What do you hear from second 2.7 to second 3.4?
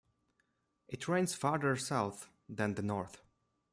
the north.